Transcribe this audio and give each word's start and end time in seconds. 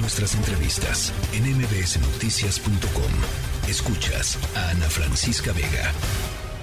Nuestras 0.00 0.36
entrevistas 0.36 1.12
en 1.34 1.42
mbsnoticias.com. 1.56 3.68
Escuchas 3.68 4.38
a 4.56 4.70
Ana 4.70 4.88
Francisca 4.88 5.52
Vega. 5.52 5.92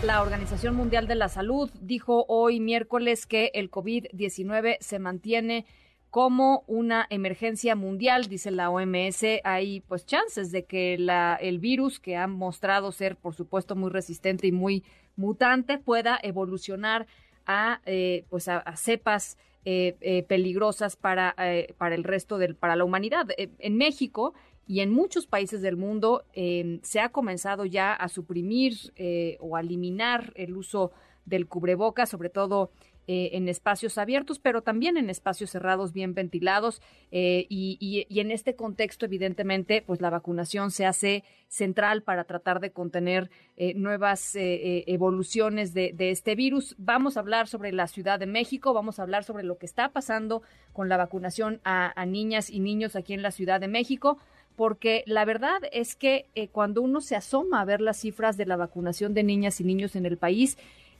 La 0.03 0.21
Organización 0.21 0.75
Mundial 0.75 1.05
de 1.05 1.15
la 1.15 1.27
Salud 1.27 1.69
dijo 1.81 2.25
hoy 2.29 2.61
miércoles 2.61 3.25
que 3.25 3.51
el 3.53 3.69
COVID-19 3.69 4.77
se 4.79 4.99
mantiene 4.99 5.65
como 6.09 6.63
una 6.67 7.07
emergencia 7.09 7.75
mundial, 7.75 8.29
dice 8.29 8.51
la 8.51 8.69
OMS, 8.69 9.25
hay 9.43 9.81
pues 9.81 10.05
chances 10.05 10.53
de 10.53 10.63
que 10.63 10.97
la, 10.97 11.35
el 11.35 11.59
virus, 11.59 11.99
que 11.99 12.15
ha 12.15 12.27
mostrado 12.27 12.93
ser 12.93 13.17
por 13.17 13.35
supuesto 13.35 13.75
muy 13.75 13.89
resistente 13.89 14.47
y 14.47 14.53
muy 14.53 14.85
mutante, 15.17 15.77
pueda 15.77 16.17
evolucionar 16.23 17.05
a 17.45 17.81
eh, 17.85 18.23
pues 18.29 18.47
a, 18.47 18.63
cepas 18.77 19.37
eh, 19.65 19.97
eh, 20.01 20.23
peligrosas 20.23 20.95
para, 20.95 21.35
para 21.77 21.95
el 21.95 22.03
resto 22.03 22.37
del 22.37 22.55
para 22.55 22.75
la 22.75 22.85
humanidad. 22.85 23.27
en 23.37 23.77
México 23.77 24.33
y 24.67 24.79
en 24.79 24.91
muchos 24.91 25.27
países 25.27 25.61
del 25.61 25.75
mundo 25.75 26.23
em, 26.33 26.79
se 26.81 26.99
ha 26.99 27.09
comenzado 27.09 27.65
ya 27.65 27.93
a 27.93 28.07
suprimir 28.07 28.93
o 29.39 29.55
a 29.55 29.61
eliminar 29.61 30.31
el 30.35 30.55
uso 30.55 30.91
del 31.25 31.47
cubreboca, 31.47 32.05
sobre 32.05 32.29
todo 32.29 32.71
eh, 33.07 33.37
en 33.37 33.47
espacios 33.49 33.99
abiertos, 33.99 34.39
pero 34.39 34.63
también 34.63 34.97
en 34.97 35.11
espacios 35.11 35.51
cerrados 35.51 35.93
bien 35.93 36.15
ventilados. 36.15 36.81
Eh, 37.11 37.45
y, 37.49 38.07
en 38.09 38.31
este 38.31 38.55
contexto, 38.55 39.05
evidentemente, 39.05 39.83
pues 39.85 40.01
la 40.01 40.09
vacunación 40.09 40.71
se 40.71 40.87
hace 40.87 41.23
central 41.47 42.01
para 42.01 42.23
tratar 42.23 42.59
de 42.59 42.71
contener 42.71 43.29
eh, 43.57 43.75
nuevas 43.75 44.31
evoluciones 44.35 45.75
de, 45.75 45.93
este 45.99 46.33
virus. 46.33 46.75
Vamos 46.79 47.15
a 47.15 47.19
hablar 47.19 47.47
sobre 47.47 47.71
la 47.71 47.85
Ciudad 47.85 48.17
de 48.17 48.25
México, 48.25 48.73
vamos 48.73 48.97
a 48.97 49.03
hablar 49.03 49.23
sobre 49.23 49.43
lo 49.43 49.59
que 49.59 49.67
está 49.67 49.89
pasando 49.89 50.41
con 50.73 50.89
la 50.89 50.97
vacunación 50.97 51.61
a, 51.63 52.05
niñas 52.07 52.49
y 52.49 52.59
niños 52.59 52.95
aquí 52.95 53.13
en 53.13 53.21
la 53.21 53.29
Ciudad 53.29 53.59
de 53.59 53.67
México 53.67 54.17
porque 54.55 55.03
la 55.05 55.25
verdad 55.25 55.59
es 55.73 55.97
que 55.97 56.27
cuando 56.53 56.81
uno 56.81 57.01
se 57.01 57.17
asoma 57.17 57.59
a 57.59 57.65
ver 57.65 57.81
las 57.81 57.97
cifras 57.97 58.37
de 58.37 58.45
la 58.45 58.55
vacunación 58.55 59.13
de 59.13 59.21
niñas 59.21 59.59
y 59.59 59.65
niños 59.65 59.97
en 59.97 60.05
el 60.05 60.17
país, 60.17 60.57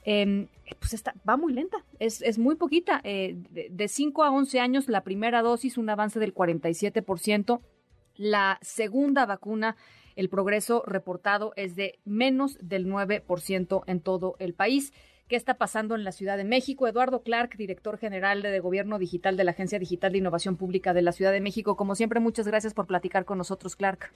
Em, 0.08 0.46
pues 0.78 0.94
está, 0.94 1.16
va 1.28 1.36
muy 1.36 1.52
lenta, 1.52 1.78
es, 1.98 2.22
es 2.22 2.38
muy 2.38 2.54
poquita. 2.54 3.00
Eh, 3.02 3.34
de, 3.50 3.88
5 3.88 4.22
a 4.22 4.30
11 4.30 4.60
años, 4.60 4.88
la 4.88 5.02
primera 5.02 5.42
dosis, 5.42 5.76
un 5.76 5.90
avance 5.90 6.20
del 6.20 6.32
47%. 6.32 7.60
La 8.14 8.58
segunda 8.62 9.26
vacuna, 9.26 9.76
el 10.14 10.28
progreso 10.28 10.84
reportado 10.86 11.52
es 11.56 11.74
de 11.74 11.98
menos 12.04 12.56
del 12.62 12.86
9% 12.86 13.82
en 13.88 14.00
todo 14.00 14.36
el 14.38 14.54
país. 14.54 14.92
¿Qué 15.26 15.34
está 15.34 15.54
pasando 15.54 15.96
en 15.96 16.04
la 16.04 16.12
Ciudad 16.12 16.36
de 16.36 16.44
México? 16.44 16.86
Eduardo 16.86 17.22
Clark, 17.22 17.56
director 17.56 17.98
general 17.98 18.42
de 18.42 18.60
Gobierno 18.60 19.00
Digital 19.00 19.36
de 19.36 19.42
la 19.42 19.50
Agencia 19.50 19.80
Digital 19.80 20.12
de 20.12 20.18
Innovación 20.18 20.56
Pública 20.56 20.94
de 20.94 21.02
la 21.02 21.10
Ciudad 21.10 21.32
de 21.32 21.40
México. 21.40 21.76
Como 21.76 21.96
siempre, 21.96 22.20
muchas 22.20 22.46
gracias 22.46 22.74
por 22.74 22.86
platicar 22.86 23.24
con 23.24 23.38
nosotros, 23.38 23.74
Clark. 23.74 24.12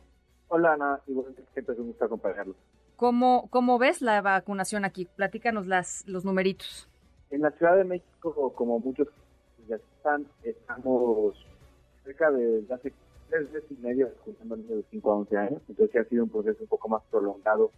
Hola, 0.52 0.72
Ana. 0.72 1.00
Igualmente, 1.06 1.44
siempre 1.52 1.74
es 1.74 1.80
un 1.80 1.86
gusto 1.86 2.04
acompañarlos. 2.04 2.56
¿Cómo, 2.96 3.46
¿Cómo 3.50 3.78
ves 3.78 4.02
la 4.02 4.20
vacunación 4.20 4.84
aquí? 4.84 5.04
Platícanos 5.04 5.68
las, 5.68 6.04
los 6.08 6.24
numeritos. 6.24 6.88
En 7.30 7.42
la 7.42 7.52
Ciudad 7.52 7.76
de 7.76 7.84
México, 7.84 8.52
como 8.56 8.80
muchos 8.80 9.06
ya 9.68 9.76
están, 9.76 10.26
estamos 10.42 11.36
cerca 12.02 12.32
de 12.32 12.64
hace 12.74 12.92
tres 13.28 13.48
meses 13.52 13.70
y 13.70 13.74
medio 13.80 14.10
vacunando 14.26 14.56
niños 14.56 14.78
de 14.78 14.84
5 14.90 15.12
a 15.12 15.14
11 15.18 15.36
años, 15.38 15.62
entonces 15.68 15.96
ha 16.04 16.08
sido 16.08 16.24
un 16.24 16.30
proceso 16.30 16.58
un 16.60 16.68
poco 16.68 16.88
más 16.88 17.02
prolongado 17.12 17.70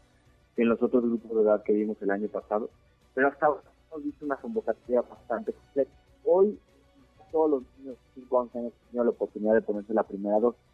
que 0.56 0.62
en 0.62 0.70
los 0.70 0.82
otros 0.82 1.04
grupos 1.04 1.36
de 1.36 1.42
edad 1.42 1.62
que 1.62 1.74
vimos 1.74 2.00
el 2.00 2.10
año 2.10 2.28
pasado, 2.28 2.70
pero 3.12 3.28
hasta 3.28 3.44
ahora 3.44 3.62
hemos 3.90 4.04
visto 4.04 4.24
una 4.24 4.36
convocatoria 4.36 5.02
bastante 5.02 5.52
completa. 5.52 5.90
Hoy 6.24 6.58
todos 7.30 7.50
los 7.50 7.62
niños 7.78 7.96
de 8.16 8.22
5 8.22 8.38
a 8.38 8.42
11 8.42 8.58
años 8.58 8.72
han 8.72 8.86
tenido 8.86 9.04
la 9.04 9.10
oportunidad 9.10 9.54
de 9.54 9.60
ponerse 9.60 9.92
la 9.92 10.04
primera 10.04 10.40
dosis. 10.40 10.71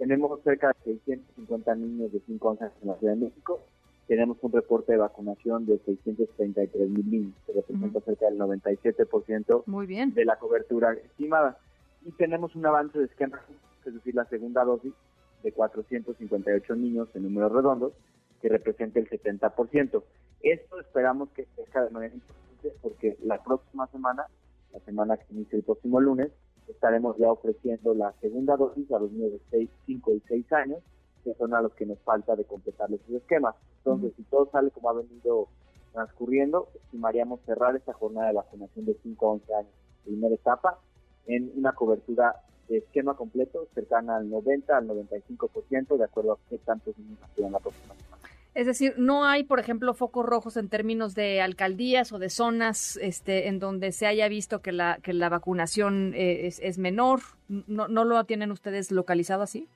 Tenemos 0.00 0.40
cerca 0.42 0.68
de 0.86 0.94
650 0.94 1.74
niños 1.74 2.10
de 2.10 2.20
5 2.20 2.50
años 2.52 2.72
en 2.80 2.88
la 2.88 2.94
Ciudad 2.96 3.12
de 3.12 3.20
México. 3.20 3.60
Tenemos 4.08 4.38
un 4.40 4.50
reporte 4.50 4.92
de 4.92 4.98
vacunación 4.98 5.66
de 5.66 5.78
633 5.84 6.88
mil 6.88 7.10
niños, 7.10 7.34
que 7.46 7.52
representa 7.52 8.00
cerca 8.00 8.24
del 8.24 8.38
97% 8.38 9.64
Muy 9.66 9.86
bien. 9.86 10.14
de 10.14 10.24
la 10.24 10.38
cobertura 10.38 10.94
estimada. 10.94 11.58
Y 12.02 12.12
tenemos 12.12 12.56
un 12.56 12.64
avance 12.64 12.98
de 12.98 13.04
esquema, 13.04 13.42
es 13.84 13.92
decir, 13.92 14.14
la 14.14 14.24
segunda 14.24 14.64
dosis 14.64 14.94
de 15.42 15.52
458 15.52 16.76
niños 16.76 17.08
en 17.14 17.24
números 17.24 17.52
redondos, 17.52 17.92
que 18.40 18.48
representa 18.48 19.00
el 19.00 19.10
70%. 19.10 20.02
Esto 20.40 20.80
esperamos 20.80 21.28
que 21.32 21.44
crezca 21.44 21.84
de 21.84 21.90
manera 21.90 22.14
importante 22.14 22.72
porque 22.80 23.18
la 23.22 23.42
próxima 23.42 23.86
semana, 23.88 24.24
la 24.72 24.80
semana 24.80 25.18
que 25.18 25.26
inicia 25.34 25.58
el 25.58 25.62
próximo 25.62 26.00
lunes, 26.00 26.30
estaremos 26.80 27.14
ya 27.18 27.30
ofreciendo 27.30 27.92
la 27.92 28.14
segunda 28.22 28.56
dosis 28.56 28.90
a 28.90 28.98
los 28.98 29.12
niños 29.12 29.32
de 29.32 29.40
6, 29.50 29.70
5 29.84 30.12
y 30.14 30.22
6 30.28 30.52
años, 30.54 30.78
que 31.22 31.34
son 31.34 31.52
a 31.52 31.60
los 31.60 31.74
que 31.74 31.84
nos 31.84 31.98
falta 31.98 32.34
de 32.34 32.46
completarles 32.46 33.02
sus 33.06 33.16
esquemas. 33.16 33.54
Entonces, 33.84 34.14
si 34.16 34.22
todo 34.22 34.48
sale 34.50 34.70
como 34.70 34.88
ha 34.88 34.94
venido 34.94 35.48
transcurriendo, 35.92 36.68
estimaríamos 36.74 37.40
cerrar 37.44 37.76
esta 37.76 37.92
jornada 37.92 38.28
de 38.28 38.34
vacunación 38.34 38.86
de 38.86 38.96
5 39.02 39.26
a 39.26 39.30
11 39.32 39.54
años, 39.56 39.72
primera 40.04 40.34
etapa, 40.34 40.78
en 41.26 41.52
una 41.54 41.74
cobertura 41.74 42.36
de 42.70 42.78
esquema 42.78 43.14
completo 43.14 43.68
cercana 43.74 44.16
al 44.16 44.30
90 44.30 44.74
al 44.74 44.88
95%, 44.88 45.98
de 45.98 46.04
acuerdo 46.04 46.32
a 46.32 46.38
qué 46.48 46.56
tantos 46.56 46.96
niños 46.96 47.18
en 47.36 47.52
la 47.52 47.58
próxima 47.58 47.94
semana. 47.94 48.19
Es 48.52 48.66
decir, 48.66 48.94
no 48.98 49.24
hay, 49.24 49.44
por 49.44 49.60
ejemplo, 49.60 49.94
focos 49.94 50.26
rojos 50.26 50.56
en 50.56 50.68
términos 50.68 51.14
de 51.14 51.40
alcaldías 51.40 52.12
o 52.12 52.18
de 52.18 52.30
zonas 52.30 52.98
este, 53.00 53.46
en 53.46 53.60
donde 53.60 53.92
se 53.92 54.06
haya 54.06 54.28
visto 54.28 54.60
que 54.60 54.72
la, 54.72 54.98
que 55.02 55.12
la 55.12 55.28
vacunación 55.28 56.12
eh, 56.14 56.48
es, 56.48 56.78
menor. 56.78 57.20
¿No, 57.48 57.86
¿No 57.86 58.04
lo 58.04 58.24
tienen 58.24 58.50
ustedes 58.50 58.90
localizado 58.90 59.42
así? 59.42 59.68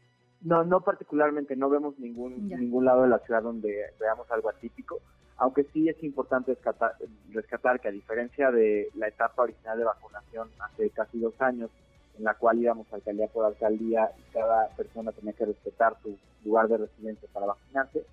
No, 0.42 0.64
no 0.64 0.80
particularmente. 0.80 1.54
No 1.54 1.70
vemos 1.70 1.98
ningún, 2.00 2.48
ningún 2.48 2.84
lado 2.84 3.02
de 3.02 3.08
la 3.08 3.20
ciudad 3.20 3.42
donde 3.42 3.92
veamos 4.00 4.28
algo 4.30 4.50
atípico. 4.50 5.00
Aunque 5.36 5.64
sí 5.72 5.88
es 5.88 6.02
importante 6.02 6.54
rescatar, 6.54 6.92
rescatar 7.30 7.80
que 7.80 7.88
a 7.88 7.92
diferencia 7.92 8.50
de 8.50 8.88
la 8.94 9.08
etapa 9.08 9.42
original 9.42 9.78
de 9.78 9.84
vacunación 9.84 10.48
hace 10.58 10.90
casi 10.90 11.18
dos 11.18 11.34
años, 11.40 11.70
en 12.18 12.24
la 12.24 12.34
cual 12.34 12.58
íbamos 12.58 12.92
alcaldía 12.92 13.28
por 13.28 13.44
alcaldía 13.44 14.10
y 14.18 14.32
cada 14.32 14.68
persona 14.76 15.12
tenía 15.12 15.32
que 15.32 15.46
respetar 15.46 15.96
su 16.02 16.16
lugar 16.44 16.68
de 16.68 16.78
residencia 16.78 17.28
para 17.32 17.46
vacunarse, 17.46 18.04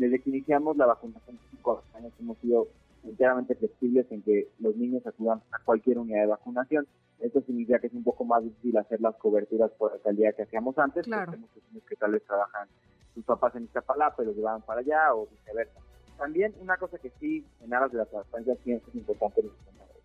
desde 0.00 0.18
que 0.18 0.30
iniciamos 0.30 0.78
la 0.78 0.86
vacunación 0.86 1.36
de 1.36 1.42
cinco 1.50 1.82
años 1.92 2.10
hemos 2.18 2.38
sido 2.38 2.68
enteramente 3.04 3.54
flexibles 3.54 4.10
en 4.10 4.22
que 4.22 4.48
los 4.58 4.74
niños 4.74 5.06
acudan 5.06 5.42
a 5.52 5.58
cualquier 5.62 5.98
unidad 5.98 6.22
de 6.22 6.28
vacunación. 6.28 6.86
Esto 7.20 7.42
significa 7.42 7.78
que 7.78 7.88
es 7.88 7.92
un 7.92 8.02
poco 8.02 8.24
más 8.24 8.42
difícil 8.42 8.78
hacer 8.78 8.98
las 9.02 9.14
coberturas 9.16 9.70
por 9.72 9.92
alcaldía 9.92 10.32
que 10.32 10.44
hacíamos 10.44 10.78
antes, 10.78 11.04
claro. 11.04 11.26
porque 11.26 11.40
muchos 11.40 11.62
niños 11.68 11.84
que 11.86 11.96
tal 11.96 12.12
vez 12.12 12.24
trabajan 12.24 12.66
sus 13.14 13.24
papás 13.24 13.54
en 13.56 13.64
Iztapalapa, 13.64 14.16
pero 14.16 14.28
los 14.28 14.36
llevaban 14.36 14.62
para 14.62 14.80
allá 14.80 15.14
o 15.14 15.26
viceversa. 15.26 15.78
También 16.16 16.54
una 16.60 16.78
cosa 16.78 16.96
que 16.98 17.12
sí, 17.20 17.44
en 17.60 17.74
aras 17.74 17.92
de 17.92 17.98
la 17.98 18.06
transparencia, 18.06 18.56
sí 18.64 18.72
es 18.72 18.94
importante 18.94 19.42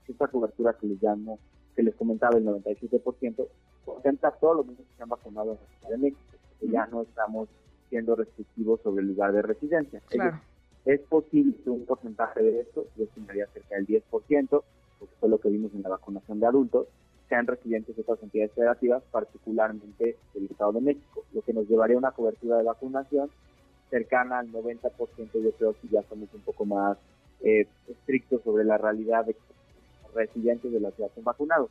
que 0.05 0.11
esta 0.11 0.27
cobertura 0.27 0.73
que 0.73 0.87
les 0.87 1.01
llamo, 1.01 1.39
que 1.73 1.83
les 1.83 1.95
comentaba, 1.95 2.37
el 2.37 2.45
97%, 2.45 3.47
contenta 3.85 4.27
a 4.27 4.31
todos 4.31 4.57
los 4.57 4.65
niños 4.65 4.85
que 4.89 4.97
se 4.97 5.03
han 5.03 5.09
vacunado 5.09 5.53
en 5.53 5.57
la 5.57 5.77
Ciudad 5.77 5.89
de 5.91 5.97
México, 5.97 6.21
que 6.59 6.67
ya 6.67 6.85
no 6.87 7.03
estamos 7.03 7.47
siendo 7.89 8.15
restrictivo 8.15 8.79
sobre 8.83 9.01
el 9.01 9.09
lugar 9.09 9.33
de 9.33 9.41
residencia. 9.41 10.01
Es, 10.85 11.01
posible 11.01 11.55
que 11.63 11.69
un 11.69 11.85
porcentaje 11.85 12.43
de 12.43 12.61
esto, 12.61 12.85
yo 12.95 13.05
estimaría 13.05 13.47
cerca 13.47 13.75
del 13.75 13.87
10%, 13.87 14.03
porque 14.99 15.15
fue 15.19 15.29
lo 15.29 15.39
que 15.39 15.49
vimos 15.49 15.73
en 15.73 15.81
la 15.81 15.89
vacunación 15.89 16.39
de 16.39 16.45
adultos, 16.45 16.87
sean 17.27 17.47
residentes 17.47 17.95
de 17.95 18.03
otras 18.03 18.21
entidades 18.21 18.51
federativas, 18.53 19.01
particularmente 19.11 20.15
del 20.33 20.45
Estado 20.45 20.73
de 20.73 20.81
México, 20.81 21.23
lo 21.33 21.41
que 21.41 21.53
nos 21.53 21.67
llevaría 21.67 21.95
a 21.95 21.99
una 21.99 22.11
cobertura 22.11 22.57
de 22.57 22.63
vacunación 22.63 23.29
cercana 23.89 24.39
al 24.39 24.51
90%, 24.51 24.91
yo 25.33 25.51
creo 25.53 25.73
que 25.73 25.87
ya 25.87 26.03
somos 26.03 26.29
un 26.33 26.41
poco 26.41 26.65
más 26.65 26.97
eh, 27.41 27.67
estrictos 27.87 28.41
sobre 28.43 28.63
la 28.63 28.77
realidad 28.77 29.25
de 29.25 29.33
que 29.33 29.39
residentes 30.13 30.71
de 30.71 30.79
la 30.79 30.91
ciudad 30.91 31.11
son 31.13 31.23
vacunados, 31.23 31.69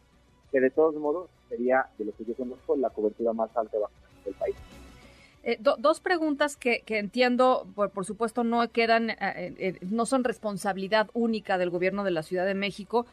que 0.50 0.60
de 0.60 0.70
todos 0.70 0.94
modos 0.96 1.30
sería, 1.48 1.86
de 1.98 2.04
lo 2.04 2.12
que 2.16 2.24
yo 2.24 2.34
conozco, 2.34 2.76
la 2.76 2.90
cobertura 2.90 3.32
más 3.32 3.56
alta 3.56 3.76
de 3.76 3.82
vacunación 3.82 4.24
del 4.24 4.34
país. 4.34 4.56
Eh, 5.46 5.58
dos 5.60 6.00
preguntas 6.00 6.56
que, 6.56 6.82
entiendo, 6.86 7.68
por, 7.74 8.06
supuesto, 8.06 8.44
no 8.44 8.66
quedan, 8.72 9.10
eh, 9.10 9.16
eh, 9.20 9.78
no 9.82 10.06
son 10.06 10.24
responsabilidad 10.24 11.10
única 11.12 11.58
del 11.58 11.68
gobierno 11.68 12.02
de 12.02 12.12
la 12.12 12.22
Ciudad 12.22 12.46
de 12.46 12.54
México, 12.54 13.04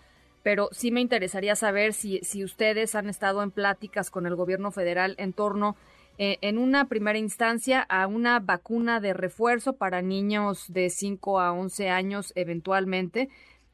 pero 0.42 0.70
sí 0.72 0.92
me 0.92 1.02
interesaría 1.02 1.58
saber 1.58 1.92
si, 1.92 2.20
si 2.20 2.46
ustedes 2.46 2.96
han 2.96 3.10
estado 3.10 3.44
en 3.44 3.52
pláticas 3.52 4.10
con 4.10 4.26
el 4.26 4.36
gobierno 4.38 4.72
federal 4.72 5.16
en 5.18 5.34
torno, 5.34 5.76
en 6.18 6.60
una 6.60 6.88
primera 6.88 7.18
instancia, 7.18 7.82
a 7.82 8.06
una 8.06 8.40
vacuna 8.40 9.00
de 9.00 9.14
refuerzo 9.14 9.74
para 9.74 10.04
niños 10.04 10.66
de 10.72 10.92
5 10.92 11.40
a 11.40 11.52
11 11.52 11.90
años 11.90 12.32
eventualmente. 12.36 13.30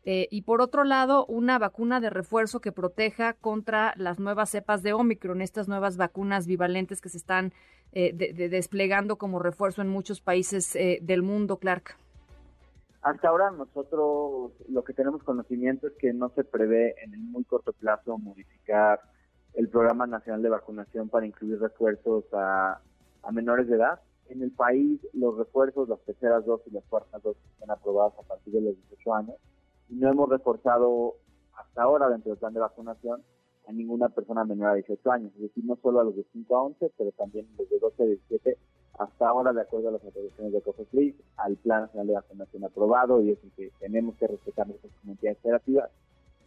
Y 0.10 0.44
por 0.44 0.62
otro 0.62 0.86
lado, 0.86 1.26
una 1.26 1.60
vacuna 1.60 2.00
de 2.00 2.10
refuerzo 2.10 2.62
que 2.62 2.72
proteja 2.72 3.34
contra 3.34 3.94
las 3.98 4.20
nuevas 4.20 4.50
cepas 4.50 4.82
de 4.82 4.94
Omicron, 4.94 5.42
estas 5.42 5.68
nuevas 5.68 5.98
vacunas 5.98 6.48
bivalentes 6.48 7.02
que 7.02 7.10
se 7.10 7.18
están 7.18 7.52
eh, 7.94 8.14
de, 8.14 8.50
desplegando 8.50 9.18
como 9.18 9.40
refuerzo 9.40 9.82
en 9.82 9.88
muchos 9.88 10.20
países 10.20 10.76
eh, 10.76 11.00
del 11.02 11.24
mundo, 11.24 11.58
Clark? 11.58 11.96
Hasta 13.02 13.30
ahora 13.30 13.50
nosotros 13.52 14.52
lo 14.68 14.84
que 14.84 14.94
tenemos 14.94 15.24
conocimiento 15.24 15.88
es 15.88 15.94
que 15.94 16.12
no 16.14 16.30
se 16.36 16.44
prevé 16.44 16.96
en 17.04 17.14
el 17.14 17.22
muy 17.22 17.46
corto 17.46 17.72
plazo 17.72 18.18
modificar 18.18 19.00
el 19.54 19.70
Programa 19.70 20.06
Nacional 20.06 20.42
de 20.42 20.50
Vacunación 20.50 21.08
para 21.08 21.26
incluir 21.26 21.60
refuerzos 21.60 22.26
a, 22.34 22.82
menores 23.32 23.68
de 23.68 23.78
edad. 23.78 24.00
En 24.30 24.42
el 24.42 24.52
país, 24.52 25.00
los 25.14 25.38
refuerzos, 25.38 25.88
las 25.88 26.00
terceras 26.02 26.46
dosis 26.46 26.68
y 26.68 26.76
las 26.76 26.84
cuartas 26.86 27.24
dosis 27.24 27.42
están 27.54 27.72
aprobadas 27.72 28.14
a 28.20 28.24
partir 28.24 28.54
de 28.54 28.62
los 28.62 28.76
18 28.90 29.14
años 29.16 29.36
no 29.90 30.10
hemos 30.10 30.30
reforzado 30.30 31.16
hasta 31.56 31.84
ahora 31.84 32.10
dentro 32.10 32.32
del 32.32 32.40
plan 32.40 32.54
de 32.54 32.60
vacunación 32.60 33.24
a 33.68 33.72
ninguna 33.72 34.10
persona 34.10 34.46
menor 34.46 34.70
a 34.70 34.76
18 34.76 35.12
años, 35.12 35.32
es 35.36 35.42
decir, 35.42 35.66
no 35.66 35.78
solo 35.82 36.00
a 36.00 36.04
los 36.04 36.16
de 36.16 36.26
5 36.32 36.56
a 36.56 36.62
11, 36.62 36.92
pero 36.98 37.12
también 37.12 37.48
los 37.58 37.70
de 37.70 37.80
12 37.80 38.04
a 38.04 38.06
17 38.06 38.58
hasta 38.98 39.28
ahora, 39.28 39.54
de 39.54 39.62
acuerdo 39.62 39.90
a 39.90 39.92
las 39.92 40.04
autorizaciones 40.04 40.54
de 40.54 40.62
COFEPRIS, 40.62 41.16
al 41.38 41.56
Plan 41.58 41.82
Nacional 41.82 42.08
de 42.08 42.14
Vacunación 42.14 42.64
aprobado 42.64 43.22
y 43.22 43.32
es 43.32 43.40
que 43.56 43.72
tenemos 43.80 44.16
que 44.16 44.28
respetar 44.28 44.68
nuestras 44.68 44.92
comunidades 45.02 45.38
operativas, 45.40 45.92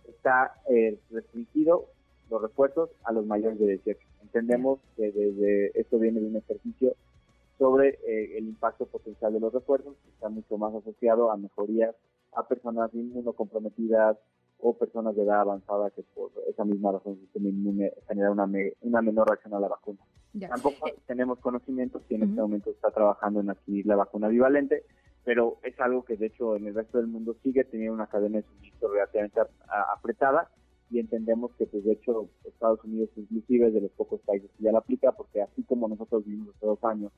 está 0.08 0.54
eh, 0.68 0.98
restringido 1.10 1.86
los 2.28 2.42
refuerzos 2.42 2.90
a 3.04 3.12
los 3.12 3.24
mayores 3.26 3.58
de 3.58 3.66
18. 3.66 4.00
Entendemos 4.22 4.80
que 4.96 5.12
desde 5.12 5.78
esto 5.78 5.98
viene 5.98 6.20
de 6.20 6.26
un 6.26 6.36
ejercicio 6.36 6.94
sobre 7.58 7.98
eh, 8.06 8.38
el 8.38 8.48
impacto 8.48 8.86
potencial 8.86 9.32
de 9.32 9.40
los 9.40 9.52
refuerzos, 9.52 9.94
que 10.02 10.10
está 10.10 10.28
mucho 10.28 10.58
más 10.58 10.74
asociado 10.74 11.30
a 11.30 11.36
mejorías 11.36 11.94
a 12.32 12.46
personas 12.46 12.92
inmunocomprometidas 12.94 14.16
o 14.58 14.74
personas 14.74 15.16
de 15.16 15.22
edad 15.22 15.40
avanzada 15.40 15.90
que 15.90 16.02
por 16.02 16.30
esa 16.48 16.64
misma 16.64 16.92
razón 16.92 17.14
el 17.14 17.20
sistema 17.20 17.48
inmune 17.48 17.92
genera 18.08 18.30
una, 18.30 18.48
una 18.82 19.02
menor 19.02 19.28
reacción 19.28 19.54
a 19.54 19.60
la 19.60 19.68
vacuna. 19.68 20.00
Tampoco 20.48 20.88
eh, 20.88 20.94
tenemos 21.06 21.38
conocimiento 21.40 22.00
si 22.06 22.14
en 22.14 22.24
este 22.24 22.40
momento 22.40 22.70
está 22.70 22.90
trabajando 22.90 23.40
en 23.40 23.50
adquirir 23.50 23.86
la 23.86 23.96
vacuna 23.96 24.28
bivalente, 24.28 24.84
pero 25.24 25.58
es 25.62 25.78
algo 25.80 26.04
que 26.04 26.16
de 26.16 26.26
hecho 26.26 26.56
en 26.56 26.66
el 26.66 26.74
resto 26.74 26.98
del 26.98 27.08
mundo 27.08 27.36
sigue 27.42 27.64
teniendo 27.64 27.94
una 27.94 28.06
cadena 28.06 28.38
de 28.38 28.44
suministro 28.44 28.92
relativamente 28.92 29.40
apretada 29.96 30.50
y 30.90 30.98
entendemos 30.98 31.52
que 31.56 31.66
pues 31.66 31.84
de 31.84 31.92
hecho 31.92 32.28
Estados 32.44 32.82
Unidos 32.84 33.10
inclusive 33.16 33.68
es 33.68 33.74
de 33.74 33.80
los 33.80 33.90
pocos 33.92 34.20
países 34.22 34.50
que 34.56 34.64
ya 34.64 34.72
la 34.72 34.78
aplica 34.78 35.12
porque 35.12 35.42
así 35.42 35.62
como 35.64 35.88
nosotros 35.88 36.24
vivimos 36.24 36.54
hace 36.56 36.66
dos 36.66 36.82
años 36.84 37.12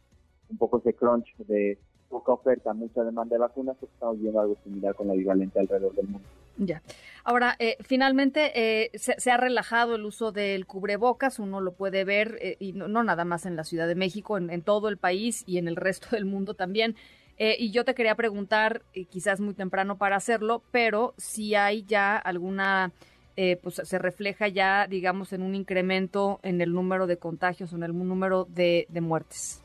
un 0.50 0.58
poco 0.58 0.78
ese 0.78 0.94
crunch 0.94 1.34
de 1.38 1.78
poca 2.12 2.32
oferta, 2.32 2.74
mucha 2.74 3.02
demanda 3.02 3.34
de 3.34 3.40
vacunas, 3.40 3.76
pues 3.80 3.90
estamos 3.90 4.20
viendo 4.20 4.38
algo 4.38 4.56
similar 4.62 4.94
con 4.94 5.08
la 5.08 5.14
bivalente 5.14 5.58
alrededor 5.58 5.94
del 5.94 6.06
mundo. 6.06 6.28
Ya. 6.58 6.82
Ahora, 7.24 7.56
eh, 7.58 7.78
finalmente 7.80 8.52
eh, 8.54 8.90
se, 8.94 9.30
ha 9.30 9.38
relajado 9.38 9.94
el 9.94 10.04
uso 10.04 10.30
del 10.30 10.66
cubrebocas, 10.66 11.38
uno 11.38 11.62
lo 11.62 11.72
puede 11.72 12.04
ver, 12.04 12.38
eh, 12.42 12.56
y 12.60 12.74
no, 12.74 13.02
nada 13.02 13.24
más 13.24 13.46
en 13.46 13.56
la 13.56 13.64
Ciudad 13.64 13.88
de 13.88 13.94
México, 13.94 14.36
en, 14.36 14.62
todo 14.62 14.88
el 14.88 14.98
país 14.98 15.42
y 15.46 15.56
en 15.56 15.66
el 15.66 15.76
resto 15.76 16.08
del 16.12 16.26
mundo 16.26 16.54
también. 16.54 16.94
y 17.38 17.70
yo 17.72 17.84
te 17.84 17.94
quería 17.94 18.14
preguntar, 18.14 18.82
quizás 19.10 19.40
muy 19.40 19.54
temprano 19.54 19.96
para 19.96 20.16
hacerlo, 20.16 20.62
pero 20.70 21.14
si 21.16 21.54
hay 21.54 21.82
ya 21.82 22.16
alguna 22.16 22.92
eh, 23.34 23.58
pues 23.62 23.80
se 23.82 23.98
refleja 23.98 24.48
ya, 24.48 24.86
digamos, 24.86 25.32
en 25.32 25.42
un 25.42 25.54
incremento 25.54 26.38
en 26.42 26.60
el 26.60 26.72
número 26.72 27.06
de 27.06 27.16
contagios 27.16 27.72
o 27.72 27.76
en 27.76 27.82
el 27.84 27.96
número 27.96 28.46
de, 28.50 28.86
muertes. 29.00 29.61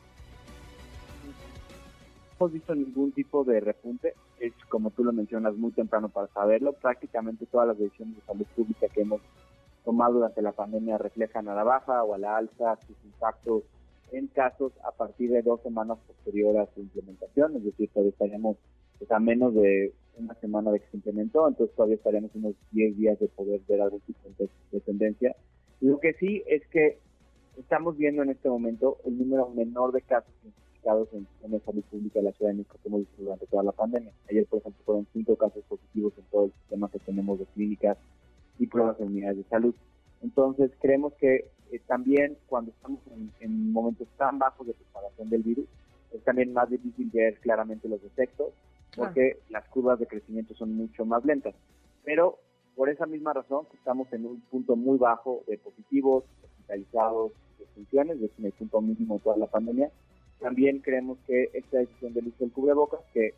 Hemos 2.38 2.52
visto 2.52 2.72
ningún 2.72 3.10
tipo 3.10 3.42
de 3.42 3.58
repunte, 3.58 4.14
es 4.38 4.52
como 4.68 4.90
tú 4.90 5.02
lo 5.02 5.12
mencionas, 5.12 5.56
muy 5.56 5.72
temprano 5.72 6.08
para 6.08 6.28
saberlo. 6.28 6.72
Prácticamente 6.72 7.46
todas 7.46 7.66
las 7.66 7.78
decisiones 7.78 8.14
de 8.14 8.22
salud 8.22 8.46
pública 8.54 8.86
que 8.94 9.00
hemos 9.00 9.20
tomado 9.84 10.14
durante 10.14 10.40
la 10.40 10.52
pandemia 10.52 10.98
reflejan 10.98 11.48
a 11.48 11.54
la 11.56 11.64
baja 11.64 12.04
o 12.04 12.14
a 12.14 12.18
la 12.18 12.36
alza 12.36 12.78
sus 12.86 12.96
impactos 13.04 13.64
en 14.12 14.28
casos 14.28 14.72
a 14.84 14.92
partir 14.92 15.32
de 15.32 15.42
dos 15.42 15.60
semanas 15.62 15.98
posterior 16.06 16.58
a 16.58 16.66
su 16.74 16.80
implementación, 16.80 17.56
es 17.56 17.64
decir, 17.64 17.90
todavía 17.90 18.10
estaríamos 18.10 18.56
pues, 18.98 19.10
a 19.10 19.18
menos 19.18 19.52
de 19.54 19.92
una 20.16 20.34
semana 20.34 20.70
de 20.70 20.78
que 20.78 20.86
se 20.90 20.96
implementó, 20.98 21.48
entonces 21.48 21.74
todavía 21.74 21.96
estaríamos 21.96 22.30
unos 22.34 22.54
10 22.70 22.96
días 22.98 23.18
de 23.18 23.26
poder 23.28 23.60
ver 23.68 23.80
algún 23.80 24.00
tipo 24.00 24.28
de, 24.38 24.80
tendencia. 24.80 25.34
Lo 25.80 25.98
que 25.98 26.12
sí 26.14 26.44
es 26.46 26.64
que 26.68 26.98
estamos 27.56 27.96
viendo 27.96 28.22
en 28.22 28.30
este 28.30 28.48
momento 28.48 28.98
el 29.04 29.18
número 29.18 29.48
menor 29.50 29.90
de 29.92 30.02
casos 30.02 30.32
identificados 30.88 31.08
en, 31.12 31.52
la 31.52 31.60
salud 31.60 31.82
pública 31.90 32.18
de 32.18 32.24
la 32.24 32.32
Ciudad 32.32 32.50
de 32.50 32.58
México 32.58 32.76
que 32.82 32.88
hemos 32.88 33.00
visto 33.00 33.22
durante 33.22 33.46
toda 33.46 33.62
la 33.62 33.72
pandemia. 33.72 34.12
Ayer, 34.30 34.46
por 34.46 34.60
ejemplo, 34.60 34.82
fueron 34.84 35.06
cinco 35.12 35.36
casos 35.36 35.64
positivos 35.68 36.12
en 36.16 36.24
todo 36.24 36.44
el 36.46 36.52
sistema 36.52 36.90
que 36.90 36.98
tenemos 37.00 37.38
de 37.38 37.46
clínicas 37.46 37.98
y 38.58 38.66
pruebas 38.66 38.98
de 38.98 39.04
unidades 39.04 39.38
de 39.38 39.44
salud. 39.44 39.74
Entonces, 40.22 40.70
creemos 40.80 41.12
que 41.14 41.50
eh, 41.70 41.80
también 41.86 42.36
cuando 42.48 42.70
estamos 42.72 43.00
en, 43.14 43.30
en, 43.40 43.72
momentos 43.72 44.08
tan 44.16 44.38
bajos 44.38 44.66
de 44.66 44.74
propagación 44.74 45.30
del 45.30 45.42
virus, 45.42 45.66
es 46.12 46.22
también 46.24 46.52
más 46.52 46.68
difícil 46.70 47.10
ver 47.12 47.38
claramente 47.40 47.88
los 47.88 48.02
efectos 48.02 48.52
porque 48.96 49.38
las 49.50 49.68
curvas 49.68 49.98
de 49.98 50.06
crecimiento 50.06 50.54
son 50.54 50.74
mucho 50.74 51.04
más 51.04 51.24
lentas. 51.24 51.54
Pero 52.04 52.38
por 52.74 52.88
esa 52.88 53.06
misma 53.06 53.32
razón 53.32 53.66
estamos 53.74 54.12
en 54.12 54.26
un 54.26 54.40
punto 54.50 54.74
muy 54.74 54.98
bajo 54.98 55.44
de 55.46 55.58
positivos, 55.58 56.24
hospitalizados, 56.42 57.32
de 57.58 57.66
funciones, 57.74 58.20
es 58.20 58.30
el 58.42 58.52
punto 58.52 58.80
mínimo 58.80 59.14
de 59.14 59.20
toda 59.20 59.36
la 59.36 59.46
pandemia. 59.46 59.90
También 60.40 60.78
creemos 60.80 61.18
que 61.26 61.50
esta 61.52 61.78
decisión 61.78 62.14
del 62.14 62.28
uso 62.28 62.36
del 62.40 62.52
cubrebocas, 62.52 63.00
que 63.12 63.34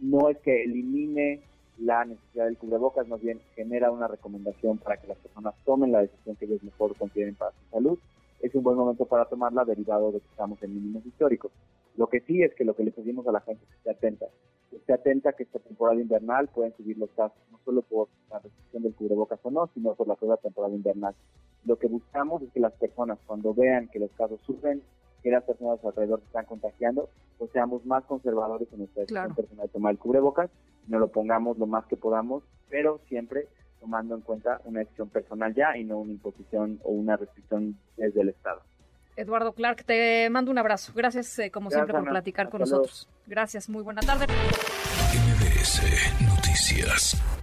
no 0.00 0.28
es 0.28 0.38
que 0.38 0.62
elimine 0.62 1.40
la 1.78 2.04
necesidad 2.04 2.44
del 2.44 2.58
cubrebocas, 2.58 3.08
más 3.08 3.20
bien 3.20 3.40
genera 3.54 3.90
una 3.90 4.06
recomendación 4.06 4.78
para 4.78 4.96
que 4.98 5.08
las 5.08 5.18
personas 5.18 5.54
tomen 5.64 5.92
la 5.92 6.02
decisión 6.02 6.36
que 6.36 6.44
ellos 6.44 6.62
mejor 6.62 6.94
consideren 6.96 7.34
para 7.34 7.52
su 7.52 7.70
salud. 7.70 7.98
Es 8.40 8.54
un 8.54 8.62
buen 8.62 8.76
momento 8.76 9.04
para 9.04 9.24
tomarla 9.26 9.64
derivado 9.64 10.12
de 10.12 10.20
que 10.20 10.28
estamos 10.28 10.62
en 10.62 10.74
mínimos 10.74 11.04
históricos. 11.04 11.50
Lo 11.96 12.06
que 12.06 12.20
sí 12.20 12.42
es 12.42 12.54
que 12.54 12.64
lo 12.64 12.74
que 12.74 12.84
le 12.84 12.92
pedimos 12.92 13.26
a 13.26 13.32
la 13.32 13.40
gente 13.40 13.64
es 13.64 13.68
que 13.68 13.76
esté 13.76 13.90
atenta. 13.90 14.26
Que 14.70 14.76
esté 14.76 14.92
atenta 14.92 15.32
que 15.32 15.42
esta 15.42 15.58
temporada 15.58 16.00
invernal 16.00 16.48
pueden 16.48 16.74
subir 16.76 16.96
los 16.96 17.10
casos, 17.10 17.38
no 17.50 17.58
solo 17.64 17.82
por 17.82 18.08
la 18.30 18.38
restricción 18.38 18.82
del 18.82 18.94
cubrebocas 18.94 19.40
o 19.42 19.50
no, 19.50 19.68
sino 19.74 19.94
por 19.94 20.06
la 20.06 20.14
propia 20.14 20.36
temporada 20.36 20.74
invernal. 20.74 21.14
Lo 21.64 21.78
que 21.78 21.88
buscamos 21.88 22.42
es 22.42 22.50
que 22.52 22.60
las 22.60 22.72
personas, 22.74 23.18
cuando 23.26 23.52
vean 23.52 23.88
que 23.88 23.98
los 23.98 24.10
casos 24.12 24.40
suben, 24.46 24.82
que 25.22 25.30
las 25.30 25.44
personas 25.44 25.78
alrededor 25.84 26.20
se 26.20 26.26
están 26.26 26.44
contagiando, 26.44 27.08
pues 27.38 27.50
seamos 27.52 27.84
más 27.86 28.04
conservadores 28.04 28.68
en 28.72 28.80
nuestra 28.80 29.02
decisión 29.02 29.34
personal 29.34 29.66
de 29.66 29.72
tomar 29.72 29.92
el 29.92 29.98
cubrebocas, 29.98 30.50
no 30.88 30.98
lo 30.98 31.08
pongamos 31.08 31.58
lo 31.58 31.66
más 31.66 31.86
que 31.86 31.96
podamos, 31.96 32.42
pero 32.68 33.00
siempre 33.08 33.48
tomando 33.80 34.14
en 34.14 34.20
cuenta 34.20 34.60
una 34.64 34.80
decisión 34.80 35.08
personal 35.08 35.54
ya 35.54 35.76
y 35.76 35.84
no 35.84 35.98
una 35.98 36.12
imposición 36.12 36.80
o 36.84 36.90
una 36.90 37.16
restricción 37.16 37.76
desde 37.96 38.20
el 38.20 38.28
Estado. 38.28 38.60
Eduardo 39.16 39.52
Clark, 39.52 39.84
te 39.84 40.30
mando 40.30 40.50
un 40.50 40.58
abrazo. 40.58 40.92
Gracias, 40.94 41.38
eh, 41.38 41.50
como 41.50 41.70
siempre, 41.70 41.92
por 41.92 42.08
platicar 42.08 42.48
con 42.48 42.60
nosotros. 42.60 43.08
Gracias, 43.26 43.68
muy 43.68 43.82
buena 43.82 44.00
tarde. 44.00 44.26
MBS 45.12 45.82
Noticias. 46.22 47.39